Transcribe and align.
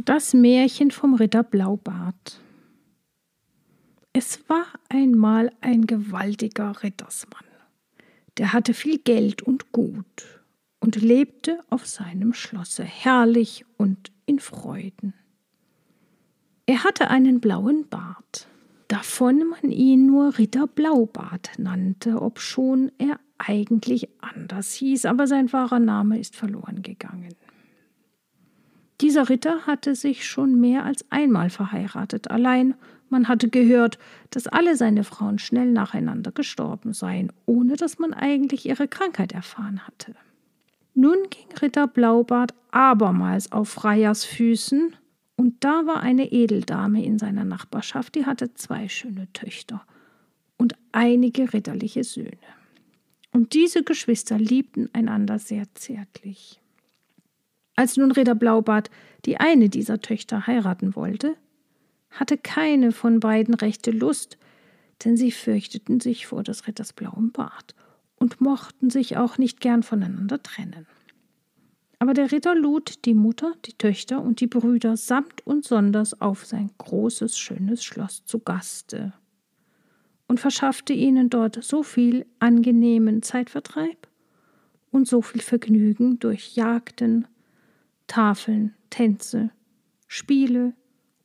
Das 0.00 0.32
Märchen 0.32 0.92
vom 0.92 1.14
Ritter 1.14 1.42
Blaubart. 1.42 2.40
Es 4.12 4.48
war 4.48 4.66
einmal 4.88 5.50
ein 5.60 5.88
gewaltiger 5.88 6.84
Rittersmann. 6.84 7.42
Der 8.36 8.52
hatte 8.52 8.74
viel 8.74 8.98
Geld 8.98 9.42
und 9.42 9.72
Gut 9.72 10.44
und 10.78 11.02
lebte 11.02 11.58
auf 11.68 11.84
seinem 11.84 12.32
Schlosse 12.32 12.84
herrlich 12.84 13.64
und 13.76 14.12
in 14.24 14.38
Freuden. 14.38 15.14
Er 16.66 16.84
hatte 16.84 17.10
einen 17.10 17.40
blauen 17.40 17.88
Bart, 17.88 18.46
davon 18.86 19.48
man 19.48 19.72
ihn 19.72 20.06
nur 20.06 20.38
Ritter 20.38 20.68
Blaubart 20.68 21.50
nannte, 21.58 22.22
obschon 22.22 22.92
er 22.98 23.18
eigentlich 23.36 24.08
anders 24.20 24.74
hieß, 24.74 25.06
aber 25.06 25.26
sein 25.26 25.52
wahrer 25.52 25.80
Name 25.80 26.20
ist 26.20 26.36
verloren 26.36 26.82
gegangen. 26.82 27.34
Dieser 29.00 29.28
Ritter 29.28 29.66
hatte 29.66 29.94
sich 29.94 30.26
schon 30.26 30.58
mehr 30.60 30.84
als 30.84 31.04
einmal 31.10 31.50
verheiratet, 31.50 32.30
allein 32.30 32.74
man 33.10 33.28
hatte 33.28 33.48
gehört, 33.48 33.98
dass 34.30 34.48
alle 34.48 34.76
seine 34.76 35.04
Frauen 35.04 35.38
schnell 35.38 35.70
nacheinander 35.72 36.32
gestorben 36.32 36.92
seien, 36.92 37.32
ohne 37.46 37.76
dass 37.76 37.98
man 37.98 38.12
eigentlich 38.12 38.66
ihre 38.66 38.88
Krankheit 38.88 39.32
erfahren 39.32 39.86
hatte. 39.86 40.14
Nun 40.94 41.16
ging 41.30 41.56
Ritter 41.62 41.86
Blaubart 41.86 42.54
abermals 42.70 43.52
auf 43.52 43.68
Freiers 43.68 44.24
Füßen, 44.24 44.94
und 45.36 45.62
da 45.62 45.86
war 45.86 46.00
eine 46.00 46.32
Edeldame 46.32 47.04
in 47.04 47.20
seiner 47.20 47.44
Nachbarschaft, 47.44 48.16
die 48.16 48.26
hatte 48.26 48.54
zwei 48.54 48.88
schöne 48.88 49.32
Töchter 49.32 49.84
und 50.56 50.74
einige 50.90 51.52
ritterliche 51.52 52.02
Söhne. 52.02 52.36
Und 53.30 53.54
diese 53.54 53.84
Geschwister 53.84 54.36
liebten 54.36 54.90
einander 54.92 55.38
sehr 55.38 55.72
zärtlich. 55.74 56.60
Als 57.78 57.96
nun 57.96 58.10
Ritter 58.10 58.34
Blaubart 58.34 58.90
die 59.24 59.38
eine 59.38 59.68
dieser 59.68 60.00
Töchter 60.00 60.48
heiraten 60.48 60.96
wollte, 60.96 61.36
hatte 62.10 62.36
keine 62.36 62.90
von 62.90 63.20
beiden 63.20 63.54
rechte 63.54 63.92
Lust, 63.92 64.36
denn 65.04 65.16
sie 65.16 65.30
fürchteten 65.30 66.00
sich 66.00 66.26
vor 66.26 66.42
des 66.42 66.66
Ritters 66.66 66.92
blauem 66.92 67.30
Bart 67.30 67.76
und 68.16 68.40
mochten 68.40 68.90
sich 68.90 69.16
auch 69.16 69.38
nicht 69.38 69.60
gern 69.60 69.84
voneinander 69.84 70.42
trennen. 70.42 70.88
Aber 72.00 72.14
der 72.14 72.32
Ritter 72.32 72.56
lud 72.56 73.04
die 73.04 73.14
Mutter, 73.14 73.52
die 73.64 73.74
Töchter 73.74 74.22
und 74.22 74.40
die 74.40 74.48
Brüder 74.48 74.96
samt 74.96 75.46
und 75.46 75.64
sonders 75.64 76.20
auf 76.20 76.46
sein 76.46 76.72
großes, 76.78 77.38
schönes 77.38 77.84
Schloss 77.84 78.24
zu 78.24 78.40
Gaste 78.40 79.12
und 80.26 80.40
verschaffte 80.40 80.94
ihnen 80.94 81.30
dort 81.30 81.62
so 81.62 81.84
viel 81.84 82.26
angenehmen 82.40 83.22
Zeitvertreib 83.22 84.08
und 84.90 85.06
so 85.06 85.22
viel 85.22 85.42
Vergnügen 85.42 86.18
durch 86.18 86.56
Jagden, 86.56 87.28
Tafeln, 88.08 88.74
Tänze, 88.90 89.50
Spiele 90.08 90.74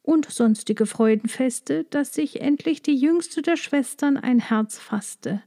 und 0.04 0.30
sonstige 0.30 0.86
Freudenfeste, 0.86 1.86
dass 1.86 2.14
sich 2.14 2.42
endlich 2.42 2.84
die 2.84 2.96
jüngste 2.96 3.42
der 3.42 3.58
Schwestern 3.58 4.18
ein 4.18 4.40
Herz 4.40 4.78
fasste 4.78 5.42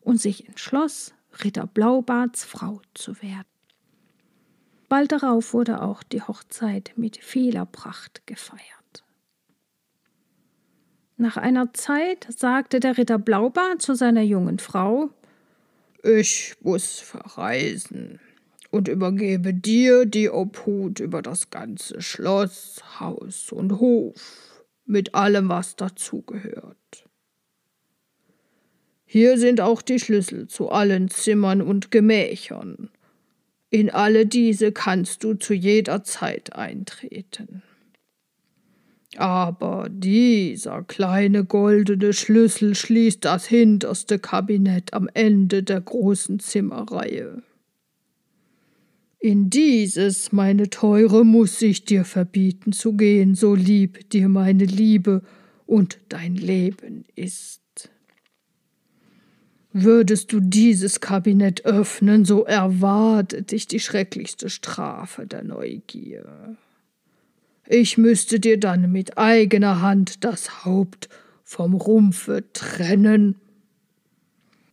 und 0.00 0.20
sich 0.20 0.46
entschloss, 0.46 1.12
Ritter 1.42 1.66
Blaubarts 1.66 2.44
Frau 2.44 2.80
zu 2.92 3.20
werden. 3.20 3.48
Bald 4.88 5.10
darauf 5.10 5.54
wurde 5.54 5.82
auch 5.82 6.04
die 6.04 6.22
Hochzeit 6.22 6.92
mit 6.96 7.16
vieler 7.16 7.66
Pracht 7.66 8.26
gefeiert. 8.26 8.62
Nach 11.16 11.36
einer 11.36 11.72
Zeit 11.72 12.26
sagte 12.28 12.80
der 12.80 12.98
Ritter 12.98 13.18
Blaubart 13.18 13.80
zu 13.80 13.94
seiner 13.94 14.22
jungen 14.22 14.58
Frau 14.58 15.10
Ich 16.02 16.54
muss 16.60 17.00
verreisen 17.00 18.20
und 18.74 18.88
übergebe 18.88 19.54
dir 19.54 20.04
die 20.04 20.28
Obhut 20.28 20.98
über 20.98 21.22
das 21.22 21.50
ganze 21.50 22.02
Schloss, 22.02 22.82
Haus 22.98 23.52
und 23.52 23.78
Hof 23.78 24.64
mit 24.84 25.14
allem, 25.14 25.48
was 25.48 25.76
dazugehört. 25.76 27.08
Hier 29.04 29.38
sind 29.38 29.60
auch 29.60 29.80
die 29.80 30.00
Schlüssel 30.00 30.48
zu 30.48 30.70
allen 30.70 31.08
Zimmern 31.08 31.62
und 31.62 31.92
Gemächern. 31.92 32.90
In 33.70 33.90
alle 33.90 34.26
diese 34.26 34.72
kannst 34.72 35.22
du 35.22 35.34
zu 35.34 35.54
jeder 35.54 36.02
Zeit 36.02 36.56
eintreten. 36.56 37.62
Aber 39.16 39.86
dieser 39.88 40.82
kleine 40.82 41.44
goldene 41.44 42.12
Schlüssel 42.12 42.74
schließt 42.74 43.24
das 43.24 43.46
hinterste 43.46 44.18
Kabinett 44.18 44.92
am 44.92 45.08
Ende 45.14 45.62
der 45.62 45.80
großen 45.80 46.40
Zimmerreihe. 46.40 47.44
In 49.24 49.48
dieses, 49.48 50.32
meine 50.32 50.68
Teure, 50.68 51.24
muss 51.24 51.62
ich 51.62 51.86
dir 51.86 52.04
verbieten 52.04 52.72
zu 52.72 52.92
gehen, 52.92 53.34
so 53.34 53.54
lieb 53.54 54.10
dir 54.10 54.28
meine 54.28 54.66
Liebe 54.66 55.22
und 55.64 55.98
dein 56.10 56.34
Leben 56.34 57.06
ist. 57.14 57.88
Würdest 59.72 60.30
du 60.30 60.40
dieses 60.40 61.00
Kabinett 61.00 61.64
öffnen, 61.64 62.26
so 62.26 62.44
erwartet 62.44 63.52
dich 63.52 63.66
die 63.66 63.80
schrecklichste 63.80 64.50
Strafe 64.50 65.26
der 65.26 65.42
Neugier. 65.42 66.58
Ich 67.66 67.96
müsste 67.96 68.40
dir 68.40 68.60
dann 68.60 68.92
mit 68.92 69.16
eigener 69.16 69.80
Hand 69.80 70.22
das 70.22 70.66
Haupt 70.66 71.08
vom 71.44 71.72
Rumpfe 71.72 72.44
trennen 72.52 73.36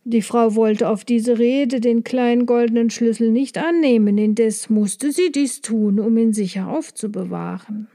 die 0.04 0.22
Frau 0.22 0.56
wollte 0.56 0.88
auf 0.88 1.04
diese 1.04 1.38
Rede 1.38 1.80
den 1.80 2.02
kleinen 2.02 2.46
goldenen 2.46 2.90
Schlüssel 2.90 3.30
nicht 3.30 3.56
annehmen, 3.56 4.18
indes 4.18 4.68
musste 4.68 5.12
sie 5.12 5.30
dies 5.30 5.60
tun, 5.60 6.00
um 6.00 6.18
ihn 6.18 6.32
sicher 6.32 6.68
aufzubewahren. 6.68 7.86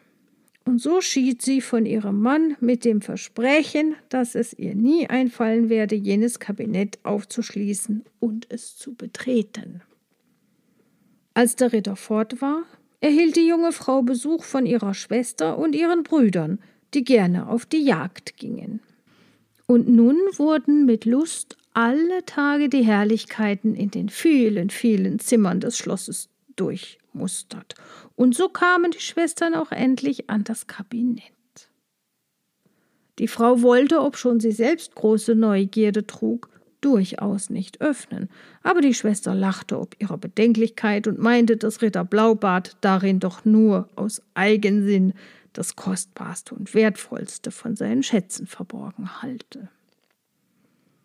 Und 0.64 0.82
so 0.82 1.02
schied 1.02 1.42
sie 1.42 1.62
von 1.62 1.86
ihrem 1.86 2.20
Mann 2.20 2.58
mit 2.60 2.84
dem 2.86 3.02
Versprechen, 3.02 3.96
dass 4.10 4.36
es 4.36 4.54
ihr 4.54 4.76
nie 4.76 5.08
einfallen 5.08 5.70
werde, 5.70 5.96
jenes 5.96 6.40
Kabinett 6.40 7.00
aufzuschließen 7.04 8.04
und 8.20 8.48
es 8.50 8.76
zu 8.76 8.94
betreten. 8.94 9.82
Als 11.34 11.56
der 11.56 11.72
Ritter 11.72 11.96
fort 11.96 12.42
war, 12.42 12.64
erhielt 13.00 13.36
die 13.36 13.48
junge 13.48 13.72
Frau 13.72 14.02
Besuch 14.02 14.44
von 14.44 14.66
ihrer 14.66 14.94
Schwester 14.94 15.58
und 15.58 15.76
ihren 15.76 16.04
Brüdern, 16.04 16.60
die 16.94 17.04
gerne 17.04 17.48
auf 17.48 17.66
die 17.66 17.84
Jagd 17.84 18.38
gingen. 18.38 18.82
Und 19.68 19.90
nun 19.90 20.18
wurden 20.38 20.86
mit 20.86 21.06
Lust 21.06 21.58
alle 21.78 22.26
Tage 22.26 22.70
die 22.70 22.84
Herrlichkeiten 22.84 23.76
in 23.76 23.92
den 23.92 24.10
vielen, 24.10 24.72
vielen 24.72 25.20
Zimmern 25.20 25.60
des 25.60 25.78
Schlosses 25.78 26.28
durchmustert. 26.56 27.76
Und 28.16 28.34
so 28.34 28.50
kamen 28.50 28.90
die 28.90 29.00
Schwestern 29.00 29.54
auch 29.54 29.72
endlich 29.72 30.28
an 30.28 30.44
das 30.44 30.66
Kabinett. 30.66 31.22
Die 33.20 33.28
Frau 33.28 33.62
wollte, 33.62 34.02
obschon 34.02 34.40
sie 34.40 34.54
selbst 34.54 34.96
große 34.96 35.36
Neugierde 35.36 36.08
trug, 36.08 36.50
durchaus 36.82 37.52
nicht 37.52 37.80
öffnen, 37.80 38.28
aber 38.64 38.82
die 38.82 38.96
Schwester 38.96 39.36
lachte 39.36 39.80
ob 39.80 39.96
ihrer 40.00 40.18
Bedenklichkeit 40.18 41.06
und 41.06 41.20
meinte, 41.20 41.58
dass 41.58 41.84
Ritter 41.84 42.06
Blaubart 42.06 42.76
darin 42.82 43.20
doch 43.20 43.46
nur 43.46 43.88
aus 43.96 44.24
Eigensinn 44.34 45.14
das 45.54 45.76
Kostbarste 45.76 46.56
und 46.56 46.74
Wertvollste 46.74 47.52
von 47.52 47.76
seinen 47.76 48.02
Schätzen 48.02 48.48
verborgen 48.48 49.22
halte. 49.22 49.70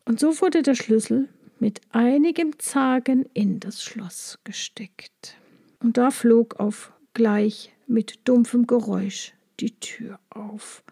Und 0.04 0.20
so 0.20 0.40
wurde 0.40 0.62
der 0.62 0.74
Schlüssel 0.74 1.28
mit 1.58 1.80
einigem 1.90 2.58
Zagen 2.58 3.24
in 3.34 3.60
das 3.60 3.82
Schloss 3.82 4.38
gesteckt. 4.44 5.36
Und 5.80 5.96
da 5.96 6.10
flog 6.10 6.58
auf 6.58 6.92
gleich 7.14 7.72
mit 7.86 8.20
dumpfem 8.24 8.66
Geräusch 8.66 9.32
die 9.60 9.78
Tür 9.78 10.18
auf, 10.30 10.82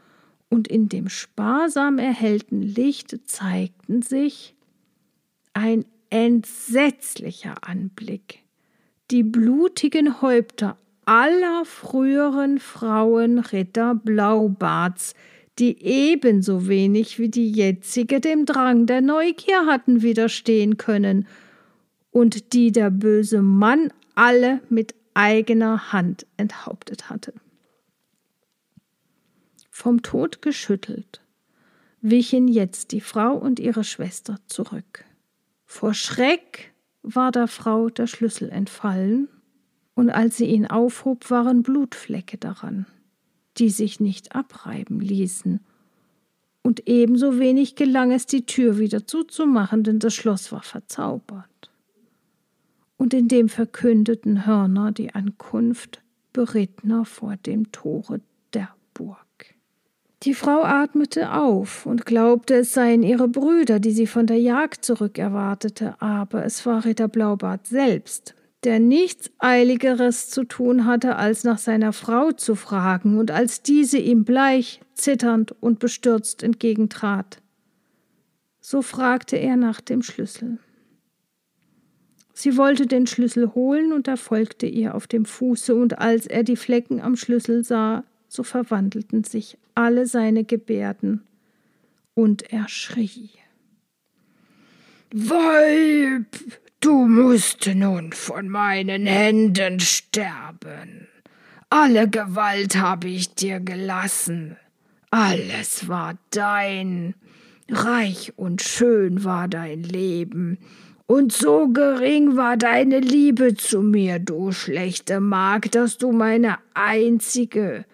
und 0.49 0.69
in 0.69 0.89
dem 0.89 1.09
sparsam 1.09 1.99
erhellten 1.99 2.61
Licht 2.61 3.17
zeigten 3.29 4.03
sich 4.03 4.57
ein 5.53 5.85
entsetzlicher 6.11 7.55
Anblick. 7.63 8.43
Die 9.11 9.23
blutigen 9.23 10.21
Häupter 10.21 10.77
aller 11.05 11.65
früheren 11.65 12.59
Frauen 12.59 13.39
Ritter 13.39 13.95
Blaubarts, 13.95 15.15
die 15.61 15.85
ebenso 15.85 16.69
wenig 16.69 17.19
wie 17.19 17.29
die 17.29 17.53
jetzige 17.53 18.21
dem 18.21 18.47
Drang 18.47 18.87
der 18.87 19.03
Neugier 19.03 19.67
hatten 19.67 20.01
widerstehen 20.01 20.79
können 20.79 21.29
und 22.11 22.55
die 22.55 22.73
der 22.73 22.91
böse 22.91 23.43
Mann 23.43 23.93
alle 24.15 24.61
mit 24.71 24.95
eigener 25.13 25.93
Hand 25.93 26.27
enthauptet 26.39 27.11
hatte. 27.11 27.35
Vom 29.71 30.03
Tod 30.03 30.41
geschüttelt, 30.41 31.21
wichen 32.01 32.49
jetzt 32.49 32.93
die 32.93 33.03
Frau 33.03 33.35
und 33.37 33.61
ihre 33.61 33.85
Schwester 33.85 34.39
zurück. 34.47 35.05
Vor 35.67 35.95
Schreck 35.95 36.73
war 37.03 37.33
der 37.33 37.49
Frau 37.49 37.91
der 37.91 38.07
Schlüssel 38.07 38.51
entfallen, 38.51 39.29
und 39.95 40.09
als 40.09 40.39
sie 40.39 40.47
ihn 40.47 40.67
aufhob, 40.67 41.31
waren 41.31 41.63
Blutflecke 41.63 42.39
daran 42.39 42.87
die 43.61 43.71
sich 43.71 44.01
nicht 44.01 44.35
abreiben 44.35 45.01
ließen. 45.01 45.61
Und 46.63 46.89
ebenso 46.89 47.39
wenig 47.39 47.75
gelang 47.75 48.11
es, 48.11 48.27
die 48.27 48.47
Tür 48.47 48.79
wieder 48.79 49.07
zuzumachen, 49.07 49.85
denn 49.85 49.99
das 49.99 50.15
Schloss 50.15 50.53
war 50.53 50.63
verzaubert. 50.63 51.71
Und 52.97 53.15
indem 53.15 53.49
verkündeten 53.49 54.47
Hörner 54.47 54.93
die 54.93 55.15
Ankunft 55.15 56.03
berittner 56.33 57.05
vor 57.05 57.37
dem 57.37 57.73
Tore 57.73 58.21
der 58.53 58.69
Burg. 58.93 59.19
Die 60.23 60.35
Frau 60.35 60.63
atmete 60.65 61.33
auf 61.33 61.87
und 61.87 62.05
glaubte, 62.05 62.57
es 62.57 62.75
seien 62.75 63.03
ihre 63.03 63.27
Brüder, 63.27 63.81
die 63.81 63.93
sie 63.93 64.07
von 64.07 64.27
der 64.27 64.39
Jagd 64.39 64.85
zurückerwartete, 64.85 66.01
aber 66.01 66.45
es 66.45 66.67
war 66.67 66.85
Ritter 66.85 67.09
Blaubart 67.09 67.67
selbst, 67.67 68.35
der 68.65 68.79
nichts 68.79 69.31
Eiligeres 69.39 70.29
zu 70.29 70.45
tun 70.45 70.85
hatte, 70.85 71.17
als 71.17 71.45
nach 71.45 71.59
seiner 71.59 71.93
Frau 71.93 72.33
zu 72.33 72.55
fragen, 72.55 73.19
und 73.19 73.31
als 73.31 73.63
diese 73.63 73.99
ihm 73.99 74.25
bleich, 74.25 74.81
zitternd 74.95 75.55
und 75.61 75.79
bestürzt 75.79 76.43
entgegentrat. 76.43 77.41
So 78.61 78.83
fragte 78.83 79.37
er 79.37 79.57
nach 79.57 79.81
dem 79.81 80.03
Schlüssel. 80.03 80.59
Sie 82.35 82.57
wollte 82.57 82.87
den 82.87 83.07
Schlüssel 83.07 83.55
holen 83.55 83.93
und 83.93 84.09
er 84.09 84.17
folgte 84.17 84.67
ihr 84.67 84.95
auf 84.95 85.07
dem 85.07 85.25
Fuße, 85.25 85.75
und 85.75 85.99
als 85.99 86.27
er 86.27 86.43
die 86.43 86.57
Flecken 86.57 87.01
am 87.01 87.17
Schlüssel 87.17 87.65
sah, 87.65 88.05
so 88.29 88.43
verwandelten 88.43 89.25
sich 89.25 89.59
alle 89.75 90.07
seine 90.07 90.45
Gebärden, 90.45 91.23
und 92.15 92.53
er 92.53 92.69
schrie. 92.69 93.31
Weib, 95.13 96.37
du 96.81 97.07
musst 97.07 97.67
nun 97.75 98.13
von 98.13 98.49
meinen 98.49 99.07
Händen 99.07 99.81
sterben. 99.81 101.09
Alle 101.69 102.09
Gewalt 102.09 102.77
habe 102.77 103.09
ich 103.09 103.35
dir 103.35 103.61
gelassen. 103.61 104.57
Alles 105.11 105.89
war 105.89 106.19
dein. 106.31 107.15
Reich 107.69 108.33
und 108.37 108.63
schön 108.63 109.23
war 109.23 109.47
dein 109.47 109.85
Leben. 109.85 110.59
Und 111.07 111.33
so 111.33 111.69
gering 111.69 112.37
war 112.37 112.57
deine 112.57 113.01
Liebe 113.01 113.55
zu 113.55 113.83
mir, 113.83 114.19
du 114.19 114.53
schlechte 114.53 115.21
Magd, 115.21 115.75
dass 115.75 115.99
du 115.99 116.13
meine 116.13 116.59
einzige, 116.75 117.85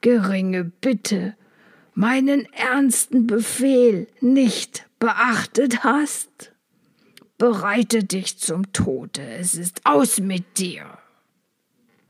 geringe 0.00 0.64
Bitte, 0.64 1.34
meinen 1.94 2.46
ernsten 2.52 3.26
Befehl 3.26 4.06
nicht 4.20 4.86
beachtet 4.98 5.84
hast? 5.84 6.51
Bereite 7.42 8.04
dich 8.04 8.38
zum 8.38 8.72
Tode, 8.72 9.20
es 9.20 9.56
ist 9.56 9.80
aus 9.82 10.20
mit 10.20 10.58
dir. 10.58 10.84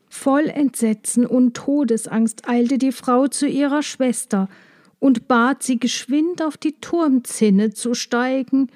Voll 0.07 0.45
Entsetzen 0.45 1.25
und 1.25 1.55
Todesangst 1.55 2.47
eilte 2.47 2.77
die 2.77 2.91
Frau 2.91 3.25
zu 3.25 3.47
ihrer 3.47 3.81
Schwester 3.81 4.47
und 4.99 5.27
bat 5.27 5.63
sie 5.63 5.79
geschwind 5.79 6.43
auf 6.43 6.55
die 6.55 6.73
Turmzinne 6.73 7.73
zu 7.73 7.95
steigen 7.95 8.67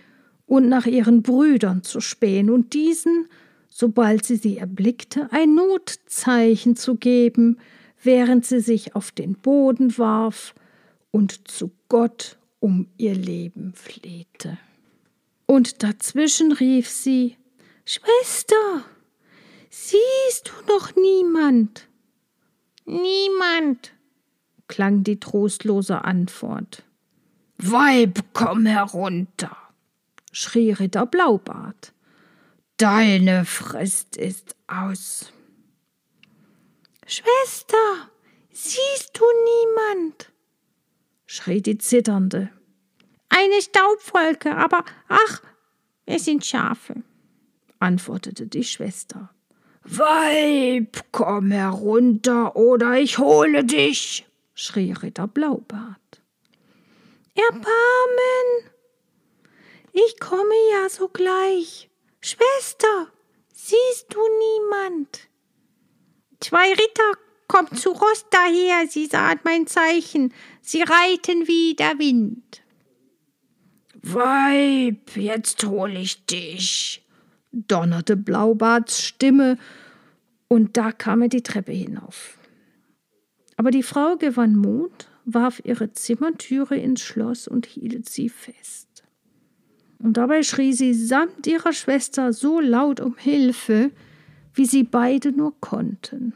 und 0.47 0.67
nach 0.67 0.87
ihren 0.87 1.21
Brüdern 1.21 1.83
zu 1.83 2.01
spähen 2.01 2.49
und 2.49 2.73
diesen, 2.73 3.27
sobald 3.69 4.25
sie 4.25 4.37
sie 4.37 4.57
erblickte, 4.57 5.29
ein 5.31 5.53
Notzeichen 5.53 6.75
zu 6.75 6.95
geben, 6.95 7.59
während 8.01 8.47
sie 8.47 8.61
sich 8.61 8.95
auf 8.95 9.11
den 9.11 9.35
Boden 9.35 9.95
warf 9.99 10.55
und 11.11 11.47
zu 11.47 11.69
Gott 11.87 12.39
um 12.59 12.87
ihr 12.97 13.13
Leben 13.13 13.73
flehte. 13.75 14.57
Und 15.47 15.81
dazwischen 15.81 16.51
rief 16.51 16.89
sie 16.89 17.37
Schwester, 17.85 18.83
siehst 19.69 20.49
du 20.49 20.73
noch 20.73 20.93
niemand? 20.95 21.87
Niemand, 22.85 23.93
klang 24.67 25.03
die 25.03 25.19
trostlose 25.19 26.03
Antwort. 26.03 26.83
Weib, 27.57 28.19
komm 28.33 28.65
herunter, 28.65 29.55
schrie 30.33 30.73
Ritter 30.73 31.05
Blaubart. 31.05 31.93
Deine 32.75 33.45
Frist 33.45 34.17
ist 34.17 34.55
aus. 34.67 35.31
Schwester, 37.05 38.09
siehst 38.51 39.17
du 39.17 39.23
niemand? 39.45 40.29
schrie 41.25 41.61
die 41.61 41.77
Zitternde. 41.77 42.51
Eine 43.29 43.61
Staubwolke, 43.61 44.55
aber 44.55 44.83
ach, 45.07 45.41
es 46.05 46.25
sind 46.25 46.45
Schafe, 46.45 47.03
antwortete 47.79 48.47
die 48.47 48.63
Schwester. 48.63 49.29
Weib, 49.83 50.97
komm 51.11 51.51
herunter, 51.51 52.55
oder 52.55 52.99
ich 52.99 53.17
hole 53.17 53.63
dich, 53.63 54.25
schrie 54.53 54.91
Ritter 54.91 55.27
Blaubart. 55.27 56.21
Erbarmen! 57.35 58.71
Ich 59.93 60.19
komme 60.19 60.53
ja 60.71 60.89
sogleich. 60.89 61.89
Schwester, 62.19 63.11
siehst 63.53 64.07
du 64.09 64.19
niemand? 64.39 65.29
Zwei 66.39 66.69
Ritter 66.69 67.11
kommen 67.47 67.75
zu 67.75 67.91
Ross 67.91 68.25
daher, 68.29 68.87
sie 68.87 69.05
sahen 69.05 69.39
mein 69.43 69.67
Zeichen, 69.67 70.33
sie 70.61 70.81
reiten 70.81 71.47
wie 71.47 71.75
der 71.75 71.97
Wind. 71.99 72.61
Weib, 74.13 75.15
jetzt 75.15 75.65
hol 75.65 75.95
ich 75.95 76.25
dich, 76.25 77.05
donnerte 77.51 78.15
Blaubarts 78.15 79.03
Stimme, 79.03 79.57
und 80.47 80.77
da 80.77 80.91
kam 80.91 81.23
er 81.23 81.27
die 81.27 81.43
Treppe 81.43 81.73
hinauf. 81.73 82.37
Aber 83.57 83.71
die 83.71 83.83
Frau 83.83 84.15
gewann 84.15 84.55
Mut, 84.55 85.09
warf 85.25 85.61
ihre 85.65 85.91
Zimmertüre 85.91 86.77
ins 86.77 87.01
Schloss 87.01 87.47
und 87.47 87.65
hielt 87.65 88.07
sie 88.07 88.29
fest. 88.29 89.03
Und 89.99 90.15
dabei 90.15 90.43
schrie 90.43 90.73
sie 90.73 90.93
samt 90.93 91.47
ihrer 91.47 91.73
Schwester 91.73 92.31
so 92.31 92.59
laut 92.61 93.01
um 93.01 93.17
Hilfe, 93.17 93.91
wie 94.53 94.65
sie 94.65 94.83
beide 94.83 95.31
nur 95.31 95.59
konnten. 95.59 96.33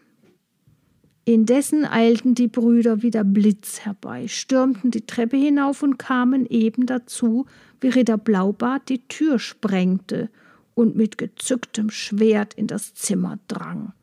Indessen 1.23 1.85
eilten 1.85 2.33
die 2.33 2.47
Brüder 2.47 3.03
wie 3.03 3.11
der 3.11 3.23
Blitz 3.23 3.81
herbei, 3.81 4.27
stürmten 4.27 4.89
die 4.89 5.05
Treppe 5.05 5.37
hinauf 5.37 5.83
und 5.83 5.97
kamen 5.97 6.45
eben 6.47 6.87
dazu, 6.87 7.45
wie 7.79 7.89
Ritter 7.89 8.17
Blaubart 8.17 8.89
die 8.89 9.07
Tür 9.07 9.37
sprengte 9.37 10.29
und 10.73 10.95
mit 10.95 11.17
gezücktem 11.17 11.89
Schwert 11.89 12.55
in 12.55 12.67
das 12.67 12.95
Zimmer 12.95 13.37
drang. 13.47 13.93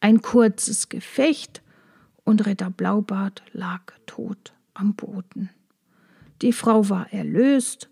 Ein 0.00 0.22
kurzes 0.22 0.88
Gefecht, 0.88 1.62
und 2.24 2.46
Ritter 2.46 2.70
Blaubart 2.70 3.42
lag 3.52 3.92
tot 4.06 4.52
am 4.74 4.94
Boden. 4.94 5.50
Die 6.40 6.52
Frau 6.52 6.88
war 6.88 7.12
erlöst, 7.12 7.88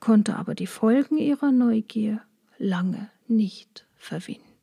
konnte 0.00 0.36
aber 0.36 0.54
die 0.54 0.66
Folgen 0.66 1.18
ihrer 1.18 1.52
Neugier 1.52 2.20
lange 2.58 3.10
nicht 3.26 3.86
verwinden. 3.96 4.53